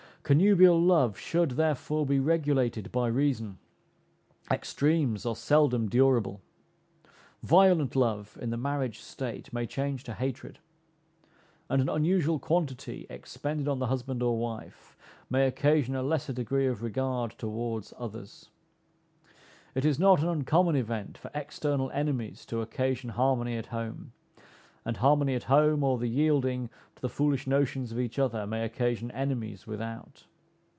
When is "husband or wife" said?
13.87-14.95